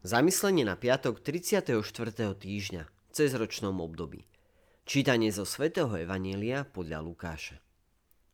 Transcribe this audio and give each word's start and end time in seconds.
Zamyslenie 0.00 0.64
na 0.64 0.80
piatok 0.80 1.20
34. 1.20 1.76
týždňa 2.32 2.82
v 2.88 3.10
cezročnom 3.12 3.84
období. 3.84 4.24
Čítanie 4.88 5.28
zo 5.28 5.44
svätého 5.44 5.92
Evanielia 5.92 6.64
podľa 6.64 7.04
Lukáša. 7.04 7.60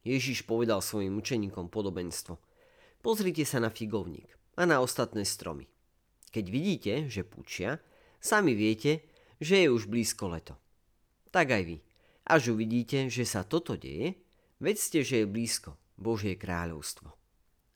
Ježiš 0.07 0.47
povedal 0.47 0.79
svojim 0.79 1.19
učeníkom 1.19 1.67
podobenstvo. 1.67 2.39
Pozrite 3.03 3.43
sa 3.43 3.59
na 3.59 3.75
figovník 3.75 4.31
a 4.55 4.63
na 4.63 4.79
ostatné 4.79 5.27
stromy. 5.27 5.67
Keď 6.31 6.45
vidíte, 6.47 6.93
že 7.11 7.27
pučia, 7.27 7.83
sami 8.23 8.55
viete, 8.55 9.03
že 9.43 9.67
je 9.67 9.69
už 9.75 9.91
blízko 9.91 10.39
leto. 10.39 10.55
Tak 11.35 11.51
aj 11.51 11.63
vy. 11.67 11.83
Až 12.31 12.55
uvidíte, 12.55 13.11
že 13.11 13.27
sa 13.27 13.43
toto 13.43 13.75
deje, 13.75 14.15
vedzte, 14.63 15.03
že 15.03 15.27
je 15.27 15.27
blízko 15.27 15.75
Božie 15.99 16.39
kráľovstvo. 16.39 17.11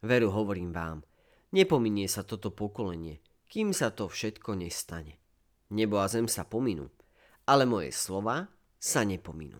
Veru 0.07 0.31
hovorím 0.31 0.71
vám, 0.71 1.03
nepominie 1.51 2.07
sa 2.07 2.23
toto 2.23 2.55
pokolenie– 2.55 3.19
kým 3.51 3.75
sa 3.75 3.91
to 3.91 4.07
všetko 4.07 4.55
nestane. 4.55 5.19
Nebo 5.75 5.99
a 5.99 6.07
zem 6.07 6.31
sa 6.31 6.47
pominú, 6.47 6.87
ale 7.51 7.67
moje 7.67 7.91
slova 7.91 8.47
sa 8.79 9.03
nepominú. 9.03 9.59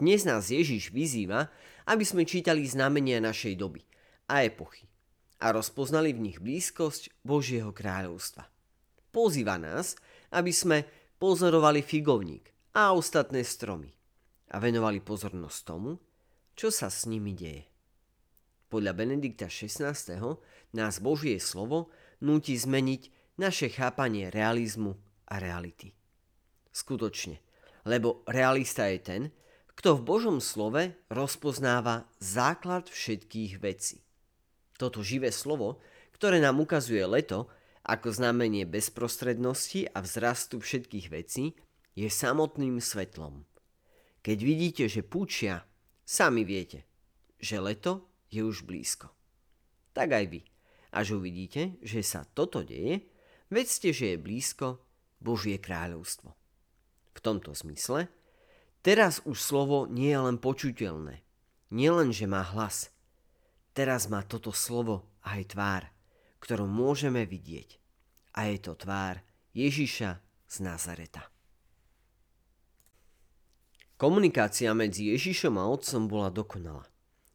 Dnes 0.00 0.24
nás 0.24 0.48
Ježiš 0.48 0.88
vyzýva, 0.92 1.52
aby 1.88 2.04
sme 2.04 2.24
čítali 2.24 2.64
znamenia 2.64 3.20
našej 3.20 3.54
doby 3.60 3.84
a 4.32 4.44
epochy 4.44 4.88
a 5.40 5.52
rozpoznali 5.52 6.16
v 6.16 6.32
nich 6.32 6.38
blízkosť 6.40 7.12
Božieho 7.24 7.72
kráľovstva. 7.76 8.48
Pozýva 9.12 9.60
nás, 9.60 9.96
aby 10.32 10.52
sme 10.52 10.84
pozorovali 11.16 11.80
figovník 11.80 12.52
a 12.76 12.92
ostatné 12.92 13.44
stromy 13.44 13.88
a 14.52 14.60
venovali 14.60 15.00
pozornosť 15.00 15.58
tomu, 15.64 15.96
čo 16.56 16.68
sa 16.68 16.92
s 16.92 17.08
nimi 17.08 17.32
deje. 17.32 17.64
Podľa 18.68 18.92
Benedikta 18.92 19.48
XVI. 19.48 19.96
nás 20.76 21.00
Božie 21.00 21.40
slovo 21.40 21.88
núti 22.20 22.56
zmeniť 22.56 23.02
naše 23.36 23.68
chápanie 23.68 24.32
realizmu 24.32 24.96
a 25.28 25.36
reality. 25.36 25.92
Skutočne, 26.72 27.40
lebo 27.84 28.24
realista 28.28 28.88
je 28.88 28.98
ten, 29.00 29.22
kto 29.76 30.00
v 30.00 30.06
Božom 30.08 30.38
slove 30.40 30.96
rozpoznáva 31.12 32.08
základ 32.16 32.88
všetkých 32.88 33.60
vecí. 33.60 34.00
Toto 34.76 35.04
živé 35.04 35.32
slovo, 35.32 35.80
ktoré 36.16 36.40
nám 36.40 36.60
ukazuje 36.60 37.04
leto 37.04 37.48
ako 37.84 38.12
znamenie 38.12 38.64
bezprostrednosti 38.64 39.92
a 39.92 40.00
vzrastu 40.00 40.58
všetkých 40.58 41.06
vecí, 41.12 41.54
je 41.96 42.08
samotným 42.08 42.80
svetlom. 42.80 43.44
Keď 44.20 44.38
vidíte, 44.42 44.84
že 44.90 45.06
púčia, 45.06 45.64
sami 46.02 46.42
viete, 46.42 46.84
že 47.38 47.62
leto 47.62 48.10
je 48.32 48.42
už 48.42 48.66
blízko. 48.66 49.12
Tak 49.94 50.12
aj 50.12 50.24
vy– 50.28 50.40
až 50.96 51.20
uvidíte, 51.20 51.76
že 51.84 52.00
sa 52.00 52.24
toto 52.24 52.64
deje, 52.64 53.04
vedzte, 53.52 53.92
že 53.92 54.16
je 54.16 54.24
blízko 54.24 54.80
Božie 55.20 55.60
kráľovstvo. 55.60 56.32
V 57.12 57.20
tomto 57.20 57.52
zmysle, 57.52 58.08
teraz 58.80 59.20
už 59.28 59.36
slovo 59.36 59.84
nie 59.84 60.08
je 60.08 60.20
len 60.24 60.40
počuteľné, 60.40 61.20
nie 61.76 61.90
len, 61.92 62.16
že 62.16 62.24
má 62.24 62.40
hlas. 62.40 62.88
Teraz 63.76 64.08
má 64.08 64.24
toto 64.24 64.56
slovo 64.56 65.04
aj 65.20 65.52
tvár, 65.52 65.84
ktorú 66.40 66.64
môžeme 66.64 67.28
vidieť. 67.28 67.76
A 68.40 68.48
je 68.48 68.58
to 68.64 68.72
tvár 68.72 69.20
Ježiša 69.52 70.10
z 70.48 70.56
Nazareta. 70.64 71.28
Komunikácia 73.96 74.76
medzi 74.76 75.08
Ježišom 75.12 75.56
a 75.56 75.72
Otcom 75.72 76.04
bola 76.04 76.28
dokonalá. 76.28 76.84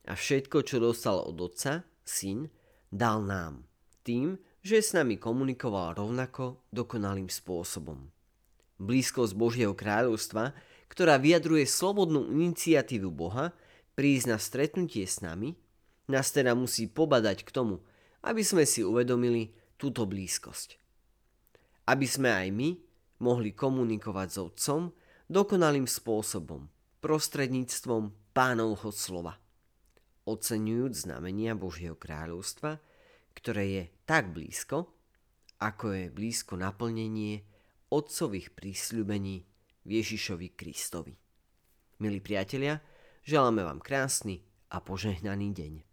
A 0.06 0.14
všetko, 0.14 0.62
čo 0.62 0.78
dostal 0.78 1.18
od 1.18 1.38
Otca, 1.42 1.86
Syn, 2.06 2.50
dal 2.92 3.24
nám, 3.24 3.64
tým, 4.04 4.36
že 4.62 4.84
s 4.84 4.94
nami 4.94 5.18
komunikoval 5.18 5.98
rovnako 5.98 6.62
dokonalým 6.70 7.32
spôsobom. 7.32 8.12
Blízkosť 8.78 9.34
Božieho 9.34 9.74
kráľovstva, 9.74 10.54
ktorá 10.92 11.18
vyjadruje 11.18 11.66
slobodnú 11.66 12.30
iniciatívu 12.30 13.10
Boha 13.10 13.56
prísť 13.98 14.26
na 14.28 14.38
stretnutie 14.38 15.08
s 15.08 15.24
nami, 15.24 15.58
nás 16.12 16.30
teda 16.30 16.54
musí 16.54 16.92
pobadať 16.92 17.48
k 17.48 17.50
tomu, 17.50 17.82
aby 18.22 18.44
sme 18.46 18.68
si 18.68 18.86
uvedomili 18.86 19.56
túto 19.80 20.06
blízkosť. 20.06 20.78
Aby 21.90 22.06
sme 22.06 22.30
aj 22.30 22.48
my 22.54 22.70
mohli 23.24 23.56
komunikovať 23.56 24.28
s 24.30 24.38
Otcom 24.38 24.82
dokonalým 25.26 25.90
spôsobom, 25.90 26.70
prostredníctvom 27.02 28.34
pánovho 28.36 28.94
slova 28.94 29.41
oceňujúc 30.26 31.10
znamenia 31.10 31.58
Božieho 31.58 31.98
kráľovstva, 31.98 32.78
ktoré 33.34 33.64
je 33.68 33.84
tak 34.06 34.34
blízko, 34.36 34.92
ako 35.62 35.86
je 35.94 36.06
blízko 36.10 36.58
naplnenie 36.58 37.46
otcových 37.92 38.56
prísľubení 38.58 39.46
Ježišovi 39.86 40.48
Kristovi. 40.54 41.14
Milí 42.02 42.20
priatelia, 42.22 42.82
želáme 43.22 43.62
vám 43.62 43.78
krásny 43.78 44.42
a 44.74 44.82
požehnaný 44.82 45.54
deň. 45.54 45.91